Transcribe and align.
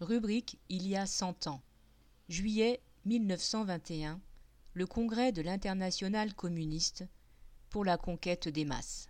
Rubrique 0.00 0.60
Il 0.68 0.86
y 0.86 0.94
a 0.94 1.06
100 1.06 1.48
ans. 1.48 1.60
Juillet 2.28 2.80
1921. 3.04 4.20
Le 4.74 4.86
congrès 4.86 5.32
de 5.32 5.42
l'Internationale 5.42 6.34
communiste 6.34 7.04
pour 7.68 7.84
la 7.84 7.98
conquête 7.98 8.46
des 8.46 8.64
masses. 8.64 9.08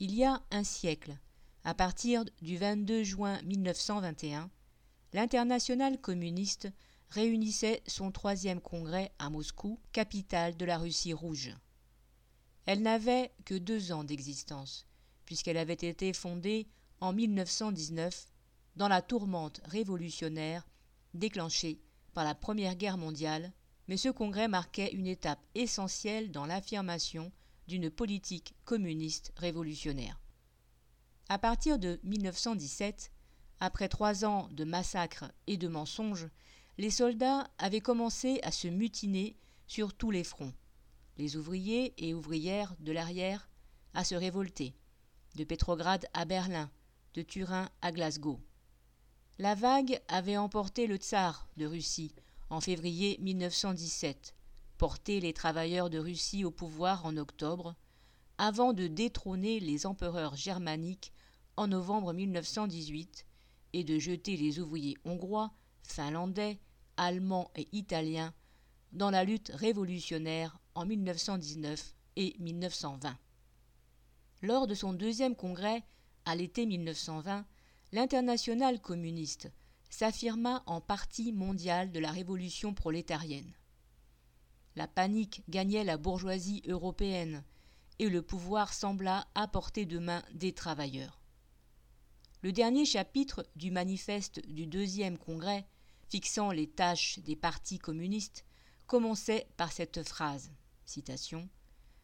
Il 0.00 0.12
y 0.12 0.24
a 0.24 0.42
un 0.50 0.64
siècle, 0.64 1.16
à 1.62 1.72
partir 1.72 2.24
du 2.42 2.56
22 2.56 3.04
juin 3.04 3.40
1921, 3.42 4.50
l'Internationale 5.12 6.00
communiste 6.00 6.68
réunissait 7.10 7.84
son 7.86 8.10
troisième 8.10 8.60
congrès 8.60 9.12
à 9.20 9.30
Moscou, 9.30 9.78
capitale 9.92 10.56
de 10.56 10.64
la 10.64 10.78
Russie 10.78 11.12
rouge. 11.12 11.54
Elle 12.64 12.82
n'avait 12.82 13.32
que 13.44 13.54
deux 13.54 13.92
ans 13.92 14.02
d'existence, 14.02 14.84
puisqu'elle 15.26 15.56
avait 15.56 15.74
été 15.74 16.12
fondée 16.12 16.66
en 17.00 17.12
1919 17.12 18.26
dans 18.76 18.88
la 18.88 19.02
tourmente 19.02 19.60
révolutionnaire 19.64 20.66
déclenchée 21.14 21.80
par 22.14 22.24
la 22.24 22.34
Première 22.34 22.76
Guerre 22.76 22.98
mondiale, 22.98 23.52
mais 23.88 23.96
ce 23.96 24.08
congrès 24.08 24.48
marquait 24.48 24.92
une 24.92 25.06
étape 25.06 25.44
essentielle 25.54 26.30
dans 26.30 26.46
l'affirmation 26.46 27.32
d'une 27.68 27.90
politique 27.90 28.54
communiste 28.64 29.32
révolutionnaire. 29.36 30.20
À 31.28 31.38
partir 31.38 31.78
de 31.78 31.98
1917, 32.04 33.10
après 33.58 33.88
trois 33.88 34.24
ans 34.24 34.48
de 34.52 34.64
massacres 34.64 35.32
et 35.46 35.56
de 35.56 35.68
mensonges, 35.68 36.28
les 36.78 36.90
soldats 36.90 37.48
avaient 37.58 37.80
commencé 37.80 38.38
à 38.42 38.52
se 38.52 38.68
mutiner 38.68 39.36
sur 39.66 39.94
tous 39.94 40.10
les 40.10 40.24
fronts. 40.24 40.52
Les 41.16 41.36
ouvriers 41.36 41.94
et 41.96 42.12
ouvrières 42.12 42.76
de 42.78 42.92
l'arrière 42.92 43.48
à 43.94 44.04
se 44.04 44.14
révolter, 44.14 44.74
de 45.36 45.44
Pétrograd 45.44 46.06
à 46.12 46.26
Berlin, 46.26 46.70
de 47.14 47.22
Turin 47.22 47.70
à 47.80 47.92
Glasgow. 47.92 48.40
La 49.38 49.54
vague 49.54 50.00
avait 50.08 50.38
emporté 50.38 50.86
le 50.86 50.96
tsar 50.96 51.46
de 51.58 51.66
Russie 51.66 52.14
en 52.48 52.62
février 52.62 53.18
1917, 53.20 54.34
porté 54.78 55.20
les 55.20 55.34
travailleurs 55.34 55.90
de 55.90 55.98
Russie 55.98 56.42
au 56.42 56.50
pouvoir 56.50 57.04
en 57.04 57.18
octobre, 57.18 57.74
avant 58.38 58.72
de 58.72 58.86
détrôner 58.86 59.60
les 59.60 59.84
empereurs 59.84 60.36
germaniques 60.36 61.12
en 61.58 61.66
novembre 61.66 62.14
1918 62.14 63.26
et 63.74 63.84
de 63.84 63.98
jeter 63.98 64.38
les 64.38 64.58
ouvriers 64.58 64.96
hongrois, 65.04 65.52
finlandais, 65.82 66.58
allemands 66.96 67.50
et 67.56 67.68
italiens 67.72 68.32
dans 68.92 69.10
la 69.10 69.24
lutte 69.24 69.52
révolutionnaire 69.52 70.58
en 70.74 70.86
1919 70.86 71.94
et 72.16 72.36
1920. 72.38 73.18
Lors 74.40 74.66
de 74.66 74.74
son 74.74 74.94
deuxième 74.94 75.36
congrès, 75.36 75.84
à 76.24 76.34
l'été 76.34 76.64
1920, 76.64 77.44
l'internationale 77.96 78.78
communiste 78.78 79.50
s'affirma 79.88 80.62
en 80.66 80.82
partie 80.82 81.32
mondiale 81.32 81.92
de 81.92 81.98
la 81.98 82.10
révolution 82.10 82.74
prolétarienne. 82.74 83.54
La 84.74 84.86
panique 84.86 85.42
gagnait 85.48 85.82
la 85.82 85.96
bourgeoisie 85.96 86.62
européenne 86.68 87.42
et 87.98 88.10
le 88.10 88.20
pouvoir 88.20 88.74
sembla 88.74 89.26
à 89.34 89.48
portée 89.48 89.86
de 89.86 89.98
main 89.98 90.22
des 90.34 90.52
travailleurs. 90.52 91.22
Le 92.42 92.52
dernier 92.52 92.84
chapitre 92.84 93.46
du 93.56 93.70
manifeste 93.70 94.46
du 94.46 94.66
deuxième 94.66 95.16
congrès, 95.16 95.66
fixant 96.10 96.50
les 96.50 96.66
tâches 96.66 97.18
des 97.20 97.34
partis 97.34 97.78
communistes, 97.78 98.44
commençait 98.86 99.48
par 99.56 99.72
cette 99.72 100.06
phrase 100.06 100.50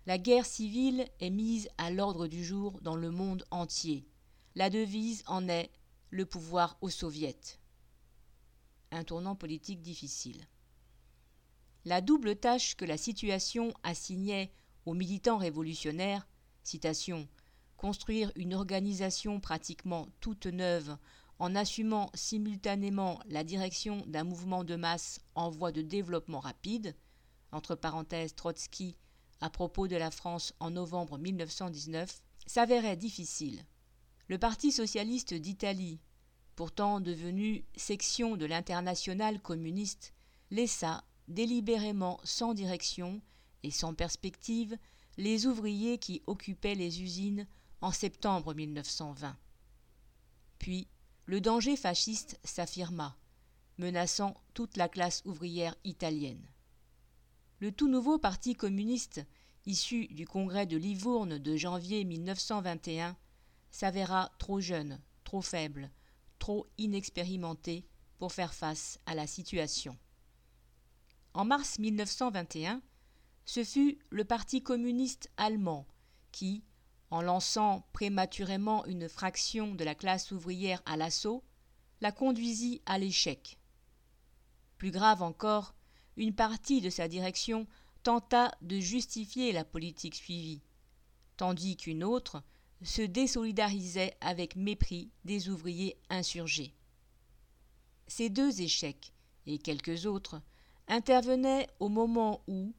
La 0.06 0.16
guerre 0.16 0.46
civile 0.46 1.06
est 1.20 1.28
mise 1.28 1.68
à 1.76 1.90
l'ordre 1.90 2.28
du 2.28 2.42
jour 2.42 2.80
dans 2.80 2.96
le 2.96 3.10
monde 3.10 3.44
entier. 3.50 4.06
La 4.54 4.70
devise 4.70 5.22
en 5.26 5.48
est 5.48 5.70
le 6.12 6.26
pouvoir 6.26 6.76
aux 6.82 6.90
soviets. 6.90 7.58
Un 8.90 9.02
tournant 9.02 9.34
politique 9.34 9.80
difficile. 9.80 10.46
La 11.86 12.02
double 12.02 12.36
tâche 12.36 12.76
que 12.76 12.84
la 12.84 12.98
situation 12.98 13.72
assignait 13.82 14.52
aux 14.84 14.92
militants 14.92 15.38
révolutionnaires, 15.38 16.28
citation, 16.62 17.26
construire 17.78 18.30
une 18.36 18.52
organisation 18.52 19.40
pratiquement 19.40 20.06
toute 20.20 20.44
neuve 20.44 20.98
en 21.38 21.54
assumant 21.54 22.10
simultanément 22.12 23.18
la 23.26 23.42
direction 23.42 24.04
d'un 24.06 24.24
mouvement 24.24 24.64
de 24.64 24.76
masse 24.76 25.18
en 25.34 25.48
voie 25.48 25.72
de 25.72 25.80
développement 25.80 26.40
rapide, 26.40 26.94
entre 27.52 27.74
parenthèses 27.74 28.34
Trotsky 28.34 28.96
à 29.40 29.48
propos 29.48 29.88
de 29.88 29.96
la 29.96 30.10
France 30.10 30.52
en 30.60 30.70
novembre 30.70 31.16
1919, 31.16 32.22
s'avérait 32.46 32.96
difficile. 32.98 33.64
Le 34.32 34.38
Parti 34.38 34.72
socialiste 34.72 35.34
d'Italie, 35.34 36.00
pourtant 36.56 37.00
devenu 37.00 37.66
section 37.76 38.38
de 38.38 38.46
l'internationale 38.46 39.38
communiste, 39.42 40.14
laissa 40.50 41.04
délibérément 41.28 42.18
sans 42.24 42.54
direction 42.54 43.20
et 43.62 43.70
sans 43.70 43.92
perspective 43.92 44.78
les 45.18 45.46
ouvriers 45.46 45.98
qui 45.98 46.22
occupaient 46.26 46.74
les 46.74 47.02
usines 47.02 47.46
en 47.82 47.92
septembre 47.92 48.54
1920. 48.54 49.36
Puis 50.58 50.88
le 51.26 51.42
danger 51.42 51.76
fasciste 51.76 52.40
s'affirma, 52.42 53.18
menaçant 53.76 54.34
toute 54.54 54.78
la 54.78 54.88
classe 54.88 55.20
ouvrière 55.26 55.76
italienne. 55.84 56.48
Le 57.60 57.70
tout 57.70 57.86
nouveau 57.86 58.16
Parti 58.16 58.54
communiste, 58.54 59.20
issu 59.66 60.06
du 60.06 60.26
congrès 60.26 60.64
de 60.64 60.78
Livourne 60.78 61.36
de 61.36 61.54
janvier 61.54 62.02
1921, 62.04 63.14
s'avéra 63.72 64.30
trop 64.38 64.60
jeune, 64.60 65.00
trop 65.24 65.42
faible, 65.42 65.90
trop 66.38 66.68
inexpérimenté 66.78 67.84
pour 68.18 68.32
faire 68.32 68.54
face 68.54 69.00
à 69.06 69.16
la 69.16 69.26
situation. 69.26 69.98
En 71.34 71.44
mars 71.44 71.78
1921, 71.78 72.82
ce 73.44 73.64
fut 73.64 73.98
le 74.10 74.24
Parti 74.24 74.62
communiste 74.62 75.30
allemand 75.36 75.86
qui, 76.30 76.62
en 77.10 77.22
lançant 77.22 77.86
prématurément 77.92 78.84
une 78.86 79.08
fraction 79.08 79.74
de 79.74 79.84
la 79.84 79.94
classe 79.94 80.30
ouvrière 80.30 80.82
à 80.86 80.96
l'assaut, 80.96 81.42
la 82.00 82.12
conduisit 82.12 82.82
à 82.86 82.98
l'échec. 82.98 83.58
Plus 84.78 84.90
grave 84.90 85.22
encore, 85.22 85.74
une 86.16 86.34
partie 86.34 86.80
de 86.80 86.90
sa 86.90 87.08
direction 87.08 87.66
tenta 88.02 88.54
de 88.60 88.78
justifier 88.78 89.52
la 89.52 89.64
politique 89.64 90.14
suivie, 90.14 90.62
tandis 91.36 91.76
qu'une 91.76 92.04
autre 92.04 92.42
se 92.84 93.02
désolidarisait 93.02 94.14
avec 94.20 94.56
mépris 94.56 95.10
des 95.24 95.48
ouvriers 95.48 95.96
insurgés. 96.10 96.74
Ces 98.06 98.28
deux 98.28 98.60
échecs, 98.60 99.12
et 99.46 99.58
quelques 99.58 100.06
autres, 100.06 100.40
intervenaient 100.88 101.68
au 101.80 101.88
moment 101.88 102.42
où, 102.46 102.74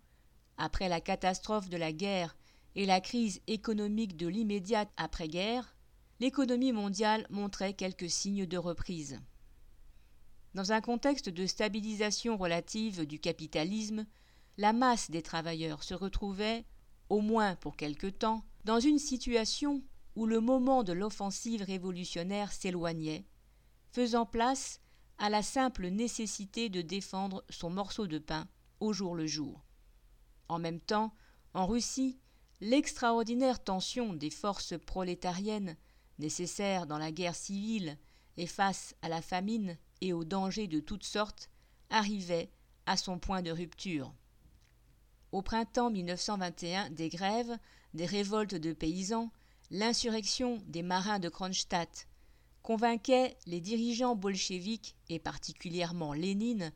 après 0.58 0.90
la 0.90 1.02
catastrophe 1.02 1.70
de 1.70 1.78
la 1.78 1.92
guerre 1.92 2.36
et 2.76 2.86
la 2.86 3.02
crise 3.02 3.42
économique 3.48 4.18
de 4.18 4.28
l'immédiate 4.28 4.92
après-guerre, 4.98 5.76
l'économie 6.20 6.72
mondiale 6.72 7.26
montrait 7.30 7.74
quelques 7.74 8.10
signes 8.10 8.46
de 8.46 8.58
reprise. 8.58 9.20
Dans 10.54 10.72
un 10.72 10.82
contexte 10.82 11.30
de 11.30 11.46
stabilisation 11.48 12.38
relative 12.38 13.06
du 13.06 13.20
capitalisme, 13.20 14.06
la 14.58 14.74
masse 14.74 15.10
des 15.10 15.24
travailleurs 15.24 15.84
se 15.84 15.96
retrouvait, 15.96 16.66
au 17.10 17.22
moins 17.22 17.56
pour 17.56 17.76
quelque 17.76 18.08
temps, 18.08 18.44
dans 18.66 18.80
une 18.80 19.00
situation 19.00 19.82
où 20.16 20.26
le 20.26 20.40
moment 20.40 20.84
de 20.84 20.94
l'offensive 20.94 21.64
révolutionnaire 21.64 22.52
s'éloignait, 22.52 23.26
faisant 23.92 24.26
place 24.26 24.80
à 25.18 25.30
la 25.30 25.42
simple 25.42 25.88
nécessité 25.88 26.70
de 26.70 26.82
défendre 26.82 27.44
son 27.50 27.70
morceau 27.70 28.08
de 28.08 28.20
pain 28.20 28.48
au 28.80 28.94
jour 28.94 29.16
le 29.16 29.28
jour. 29.28 29.64
En 30.50 30.60
même 30.60 30.80
temps, 30.80 31.14
en 31.54 31.66
Russie, 31.66 32.20
l'extraordinaire 32.62 33.64
tension 33.64 34.14
des 34.14 34.30
forces 34.30 34.78
prolétariennes 34.86 35.78
nécessaires 36.20 36.88
dans 36.88 36.98
la 36.98 37.12
guerre 37.12 37.36
civile 37.36 37.98
et 38.38 38.48
face 38.48 38.96
à 39.02 39.10
la 39.10 39.22
famine 39.22 39.78
et 40.02 40.14
aux 40.14 40.26
dangers 40.26 40.68
de 40.68 40.80
toutes 40.80 41.04
sortes 41.04 41.50
arrivait 41.90 42.52
à 42.86 42.98
son 42.98 43.20
point 43.20 43.42
de 43.42 43.52
rupture. 43.52 44.14
Au 45.32 45.42
printemps 45.42 45.90
1921, 45.90 46.90
des 46.90 47.10
grèves, 47.10 47.58
des 47.94 48.06
révoltes 48.06 48.56
de 48.56 48.74
paysans, 48.74 49.32
l'insurrection 49.74 50.62
des 50.68 50.84
marins 50.84 51.18
de 51.18 51.30
Kronstadt 51.30 52.08
convainquait 52.62 53.36
les 53.48 53.60
dirigeants 53.60 54.16
bolcheviques 54.16 54.96
et 55.10 55.18
particulièrement 55.18 56.14
Lénine 56.14 56.72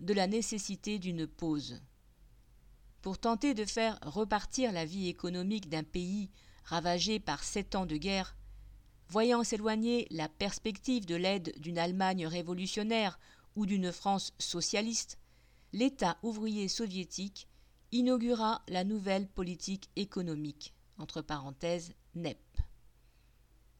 de 0.00 0.12
la 0.12 0.26
nécessité 0.26 0.98
d'une 0.98 1.28
pause. 1.28 1.80
Pour 3.00 3.18
tenter 3.18 3.54
de 3.54 3.64
faire 3.64 3.96
repartir 4.02 4.72
la 4.72 4.84
vie 4.84 5.06
économique 5.06 5.68
d'un 5.68 5.84
pays 5.84 6.30
ravagé 6.64 7.20
par 7.20 7.44
sept 7.44 7.76
ans 7.76 7.86
de 7.86 7.96
guerre, 7.96 8.36
voyant 9.08 9.44
s'éloigner 9.44 10.08
la 10.10 10.28
perspective 10.28 11.06
de 11.06 11.14
l'aide 11.14 11.54
d'une 11.60 11.78
Allemagne 11.78 12.26
révolutionnaire 12.26 13.20
ou 13.54 13.66
d'une 13.66 13.92
France 13.92 14.32
socialiste, 14.40 15.16
l'État 15.72 16.18
ouvrier 16.24 16.66
soviétique 16.66 17.46
inaugura 17.92 18.62
la 18.66 18.82
nouvelle 18.82 19.28
politique 19.28 19.90
économique 19.94 20.74
entre 20.98 21.22
parenthèses 21.22 21.94
NEP. 22.14 22.38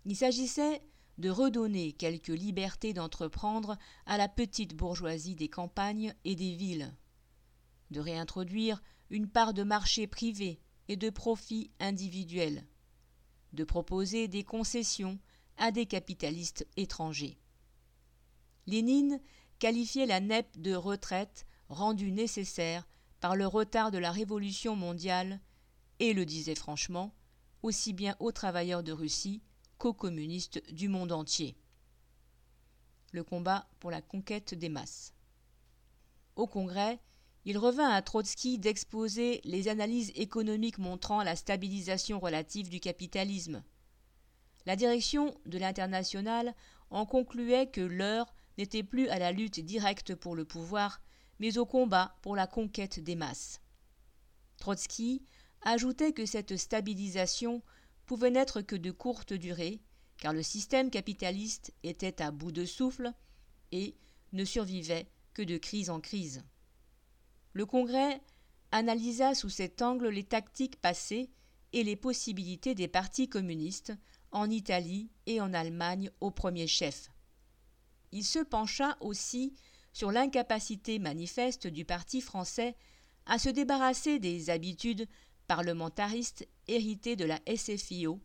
Il 0.05 0.17
s'agissait 0.17 0.83
de 1.19 1.31
redonner 1.31 1.93
quelques 1.93 2.29
libertés 2.29 2.93
d'entreprendre 2.93 3.77
à 4.07 4.17
la 4.17 4.29
petite 4.29 4.75
bourgeoisie 4.75 5.35
des 5.35 5.49
campagnes 5.49 6.15
et 6.25 6.35
des 6.35 6.55
villes, 6.55 6.95
de 7.91 8.01
réintroduire 8.01 8.83
une 9.11 9.29
part 9.29 9.55
de 9.55 9.63
marché 9.63 10.07
privé 10.07 10.61
et 10.89 10.97
de 10.97 11.11
profit 11.11 11.71
individuel, 11.79 12.67
de 13.53 13.65
proposer 13.65 14.27
des 14.27 14.43
concessions 14.43 15.19
à 15.59 15.71
des 15.71 15.87
capitalistes 15.87 16.67
étrangers. 16.77 17.39
Lénine 18.67 19.21
qualifiait 19.59 20.07
la 20.07 20.21
NEP 20.21 20.61
de 20.61 20.75
retraite 20.75 21.47
rendue 21.69 22.11
nécessaire 22.11 22.89
par 23.21 23.37
le 23.37 23.47
retard 23.47 23.91
de 23.91 23.99
la 23.99 24.11
révolution 24.11 24.75
mondiale 24.75 25.41
et 26.03 26.15
le 26.15 26.27
disait 26.27 26.57
franchement, 26.57 27.15
aussi 27.63 27.93
bien 27.93 28.17
aux 28.19 28.33
travailleurs 28.33 28.83
de 28.83 28.91
Russie 28.91 29.41
qu'aux 29.79 29.93
communistes 29.93 30.61
du 30.73 30.89
monde 30.89 31.13
entier. 31.13 31.57
Le 33.13 33.23
combat 33.23 33.69
pour 33.79 33.93
la 33.93 34.03
conquête 34.03 34.53
des 34.53 34.69
masses. 34.69 35.15
Au 36.35 36.49
Congrès, 36.49 36.99
il 37.45 37.57
revint 37.57 37.89
à 37.89 38.03
Trotsky 38.03 38.59
d'exposer 38.59 39.41
les 39.45 39.69
analyses 39.69 40.11
économiques 40.17 40.79
montrant 40.79 41.23
la 41.23 41.37
stabilisation 41.37 42.19
relative 42.19 42.69
du 42.69 42.81
capitalisme. 42.81 43.63
La 44.67 44.75
direction 44.75 45.39
de 45.47 45.59
l'international 45.59 46.53
en 46.91 47.07
concluait 47.07 47.71
que 47.71 47.81
l'heure 47.81 48.35
n'était 48.59 48.83
plus 48.83 49.07
à 49.09 49.21
la 49.21 49.31
lutte 49.31 49.61
directe 49.61 50.17
pour 50.17 50.35
le 50.35 50.45
pouvoir, 50.45 51.01
mais 51.39 51.59
au 51.59 51.65
combat 51.65 52.17
pour 52.23 52.35
la 52.35 52.49
conquête 52.49 52.99
des 52.99 53.15
masses. 53.15 53.61
Trotsky 54.59 55.25
ajoutait 55.63 56.13
que 56.13 56.27
cette 56.27 56.57
stabilisation 56.57 57.63
pouvait 58.07 58.31
n'être 58.31 58.63
que 58.63 58.77
de 58.77 58.91
courte 58.91 59.33
durée, 59.33 59.81
car 60.19 60.33
le 60.33 60.43
système 60.43 60.91
capitaliste 60.91 61.73
était 61.83 62.21
à 62.23 62.31
bout 62.31 62.53
de 62.53 62.65
souffle 62.65 63.13
et 63.71 63.97
ne 64.33 64.45
survivait 64.45 65.09
que 65.35 65.43
de 65.43 65.57
crise 65.57 65.91
en 65.91 66.01
crise. 66.01 66.43
Le 67.53 67.67
Congrès 67.67 68.21
analysa 68.71 69.35
sous 69.35 69.51
cet 69.51 69.83
angle 69.83 70.09
les 70.09 70.25
tactiques 70.25 70.81
passées 70.81 71.31
et 71.73 71.85
les 71.85 71.97
possibilités 71.97 72.75
des 72.75 72.89
partis 72.89 73.29
communistes 73.29 73.93
en 74.31 74.51
Italie 74.51 75.11
et 75.27 75.41
en 75.41 75.53
Allemagne 75.53 76.11
au 76.21 76.31
premier 76.31 76.67
chef. 76.67 77.11
Il 78.13 78.25
se 78.25 78.39
pencha 78.39 78.97
aussi 79.01 79.55
sur 79.93 80.11
l'incapacité 80.11 80.99
manifeste 80.99 81.67
du 81.67 81.85
parti 81.85 82.21
français 82.21 82.77
à 83.27 83.39
se 83.39 83.49
débarrasser 83.49 84.19
des 84.19 84.51
habitudes 84.51 85.07
parlementaristes 85.55 86.49
héritées 86.67 87.15
de 87.15 87.27
la 87.27 87.39
SFIO 87.47 88.23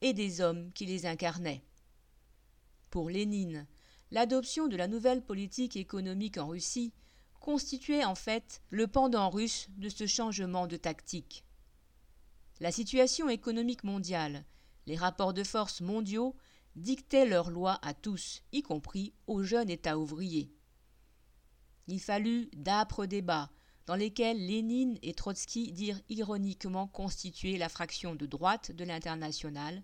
et 0.00 0.12
des 0.12 0.40
hommes 0.40 0.72
qui 0.72 0.84
les 0.84 1.06
incarnaient. 1.06 1.62
Pour 2.90 3.08
Lénine, 3.08 3.68
l'adoption 4.10 4.66
de 4.66 4.74
la 4.74 4.88
nouvelle 4.88 5.24
politique 5.24 5.76
économique 5.76 6.38
en 6.38 6.48
Russie 6.48 6.92
constituait 7.38 8.04
en 8.04 8.16
fait 8.16 8.62
le 8.70 8.88
pendant 8.88 9.30
russe 9.30 9.68
de 9.76 9.88
ce 9.88 10.08
changement 10.08 10.66
de 10.66 10.76
tactique. 10.76 11.44
La 12.58 12.72
situation 12.72 13.28
économique 13.28 13.84
mondiale, 13.84 14.44
les 14.86 14.96
rapports 14.96 15.34
de 15.34 15.44
force 15.44 15.80
mondiaux 15.80 16.34
dictaient 16.74 17.26
leurs 17.26 17.52
lois 17.52 17.78
à 17.82 17.94
tous, 17.94 18.42
y 18.50 18.62
compris 18.62 19.14
aux 19.28 19.44
jeunes 19.44 19.70
États 19.70 20.00
ouvriers. 20.00 20.50
Il 21.86 22.00
fallut 22.00 22.50
d'âpres 22.56 23.06
débats 23.06 23.52
dans 23.86 23.94
lesquels 23.94 24.44
Lénine 24.44 24.98
et 25.02 25.14
Trotsky 25.14 25.72
dirent 25.72 26.00
ironiquement 26.08 26.88
constituer 26.88 27.56
la 27.56 27.68
fraction 27.68 28.14
de 28.14 28.26
droite 28.26 28.72
de 28.72 28.84
l'international, 28.84 29.82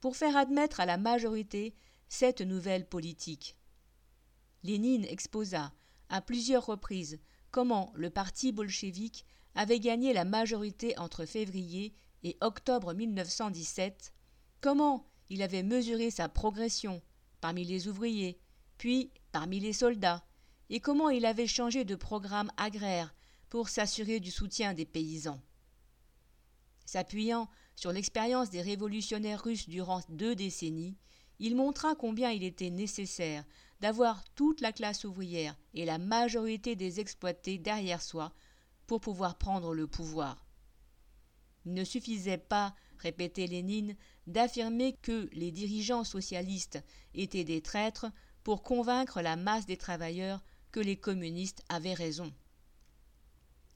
pour 0.00 0.16
faire 0.16 0.36
admettre 0.36 0.80
à 0.80 0.86
la 0.86 0.98
majorité 0.98 1.74
cette 2.08 2.40
nouvelle 2.40 2.86
politique. 2.86 3.56
Lénine 4.62 5.04
exposa 5.04 5.72
à 6.08 6.20
plusieurs 6.20 6.66
reprises 6.66 7.18
comment 7.50 7.92
le 7.94 8.10
parti 8.10 8.52
bolchevique 8.52 9.24
avait 9.54 9.80
gagné 9.80 10.12
la 10.12 10.24
majorité 10.24 10.98
entre 10.98 11.24
février 11.24 11.94
et 12.22 12.36
octobre 12.40 12.94
1917, 12.94 14.12
comment 14.60 15.06
il 15.30 15.42
avait 15.42 15.62
mesuré 15.62 16.10
sa 16.10 16.28
progression 16.28 17.02
parmi 17.40 17.64
les 17.64 17.88
ouvriers, 17.88 18.38
puis 18.78 19.10
parmi 19.32 19.60
les 19.60 19.72
soldats, 19.72 20.24
et 20.70 20.80
comment 20.80 21.10
il 21.10 21.26
avait 21.26 21.46
changé 21.46 21.84
de 21.84 21.94
programme 21.94 22.50
agraire 22.56 23.14
pour 23.54 23.68
s'assurer 23.68 24.18
du 24.18 24.32
soutien 24.32 24.74
des 24.74 24.84
paysans. 24.84 25.40
S'appuyant 26.86 27.48
sur 27.76 27.92
l'expérience 27.92 28.50
des 28.50 28.60
révolutionnaires 28.60 29.44
russes 29.44 29.68
durant 29.68 30.00
deux 30.08 30.34
décennies, 30.34 30.96
il 31.38 31.54
montra 31.54 31.94
combien 31.94 32.32
il 32.32 32.42
était 32.42 32.70
nécessaire 32.70 33.44
d'avoir 33.78 34.24
toute 34.30 34.60
la 34.60 34.72
classe 34.72 35.04
ouvrière 35.04 35.56
et 35.72 35.84
la 35.84 35.98
majorité 35.98 36.74
des 36.74 36.98
exploités 36.98 37.58
derrière 37.58 38.02
soi 38.02 38.32
pour 38.88 39.00
pouvoir 39.00 39.38
prendre 39.38 39.72
le 39.72 39.86
pouvoir. 39.86 40.44
Il 41.64 41.74
ne 41.74 41.84
suffisait 41.84 42.38
pas, 42.38 42.74
répétait 42.98 43.46
Lénine, 43.46 43.94
d'affirmer 44.26 44.94
que 44.94 45.28
les 45.32 45.52
dirigeants 45.52 46.02
socialistes 46.02 46.82
étaient 47.14 47.44
des 47.44 47.62
traîtres 47.62 48.10
pour 48.42 48.64
convaincre 48.64 49.22
la 49.22 49.36
masse 49.36 49.66
des 49.66 49.76
travailleurs 49.76 50.42
que 50.72 50.80
les 50.80 50.96
communistes 50.96 51.62
avaient 51.68 51.94
raison. 51.94 52.34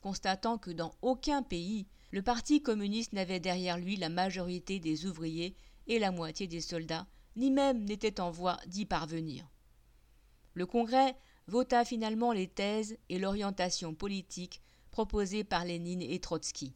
Constatant 0.00 0.58
que 0.58 0.70
dans 0.70 0.94
aucun 1.02 1.42
pays 1.42 1.86
le 2.10 2.22
Parti 2.22 2.62
communiste 2.62 3.12
n'avait 3.12 3.40
derrière 3.40 3.78
lui 3.78 3.96
la 3.96 4.08
majorité 4.08 4.80
des 4.80 5.06
ouvriers 5.06 5.56
et 5.86 5.98
la 5.98 6.10
moitié 6.10 6.46
des 6.46 6.60
soldats, 6.60 7.06
ni 7.36 7.50
même 7.50 7.84
n'était 7.84 8.20
en 8.20 8.30
voie 8.30 8.58
d'y 8.66 8.86
parvenir. 8.86 9.48
Le 10.54 10.66
Congrès 10.66 11.16
vota 11.46 11.84
finalement 11.84 12.32
les 12.32 12.48
thèses 12.48 12.96
et 13.08 13.18
l'orientation 13.18 13.94
politique 13.94 14.62
proposées 14.90 15.44
par 15.44 15.64
Lénine 15.64 16.02
et 16.02 16.18
Trotsky. 16.18 16.74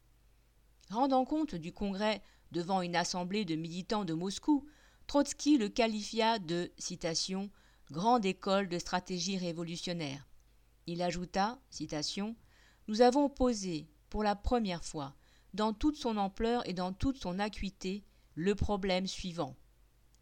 Rendant 0.90 1.24
compte 1.24 1.54
du 1.54 1.72
Congrès 1.72 2.22
devant 2.52 2.82
une 2.82 2.96
assemblée 2.96 3.44
de 3.44 3.56
militants 3.56 4.04
de 4.04 4.14
Moscou, 4.14 4.66
Trotsky 5.06 5.58
le 5.58 5.68
qualifia 5.68 6.38
de 6.38 6.70
grande 7.90 8.24
école 8.24 8.68
de 8.68 8.78
stratégie 8.78 9.38
révolutionnaire. 9.38 10.28
Il 10.86 11.02
ajouta 11.02 11.58
Nous 12.88 13.00
avons 13.00 13.28
posé 13.28 13.88
pour 14.10 14.22
la 14.22 14.34
première 14.34 14.84
fois 14.84 15.14
dans 15.54 15.72
toute 15.72 15.96
son 15.96 16.16
ampleur 16.16 16.68
et 16.68 16.72
dans 16.72 16.92
toute 16.92 17.18
son 17.18 17.38
acuité 17.38 18.04
le 18.34 18.54
problème 18.54 19.06
suivant. 19.06 19.56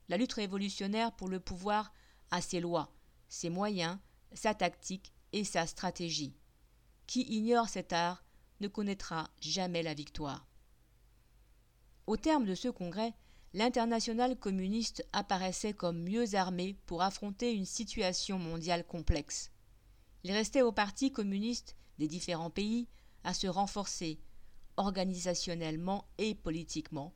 La 0.09 0.17
lutte 0.17 0.35
révolutionnaire 0.35 1.13
pour 1.13 1.29
le 1.29 1.41
pouvoir 1.41 1.93
a 2.31 2.41
ses 2.41 2.61
lois, 2.61 2.93
ses 3.29 3.49
moyens, 3.49 3.99
sa 4.33 4.55
tactique 4.55 5.13
et 5.33 5.45
sa 5.45 5.67
stratégie. 5.67 6.35
Qui 7.07 7.23
ignore 7.23 7.69
cet 7.69 7.93
art 7.93 8.25
ne 8.61 8.69
connaîtra 8.69 9.31
jamais 9.41 9.83
la 9.83 9.95
victoire. 9.95 10.47
Au 12.07 12.17
terme 12.17 12.45
de 12.45 12.55
ce 12.55 12.69
congrès, 12.69 13.15
l'international 13.55 14.37
communiste 14.37 15.07
apparaissait 15.13 15.73
comme 15.73 16.03
mieux 16.03 16.35
armé 16.35 16.77
pour 16.87 17.03
affronter 17.03 17.55
une 17.55 17.65
situation 17.65 18.39
mondiale 18.39 18.87
complexe. 18.87 19.51
Il 20.25 20.33
restait 20.33 20.63
aux 20.63 20.73
partis 20.73 21.13
communistes 21.13 21.77
des 22.01 22.09
différents 22.09 22.51
pays 22.51 22.89
à 23.25 23.35
se 23.35 23.47
renforcer 23.47 24.19
organisationnellement 24.79 26.07
et 26.17 26.35
politiquement 26.35 27.15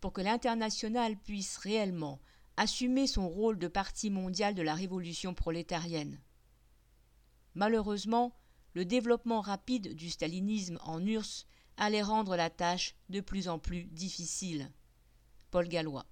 pour 0.00 0.12
que 0.12 0.20
l'international 0.20 1.16
puisse 1.16 1.56
réellement 1.56 2.20
assumer 2.56 3.06
son 3.06 3.28
rôle 3.28 3.60
de 3.60 3.68
parti 3.68 4.10
mondial 4.10 4.56
de 4.56 4.62
la 4.62 4.74
révolution 4.74 5.34
prolétarienne. 5.34 6.20
Malheureusement, 7.54 8.36
le 8.74 8.84
développement 8.84 9.40
rapide 9.40 9.94
du 9.94 10.10
stalinisme 10.10 10.80
en 10.82 11.04
URSS 11.06 11.46
allait 11.76 12.02
rendre 12.02 12.34
la 12.34 12.50
tâche 12.50 12.96
de 13.10 13.20
plus 13.20 13.48
en 13.48 13.60
plus 13.60 13.84
difficile. 13.84 14.68
Paul 15.52 15.68
Gallois. 15.68 16.02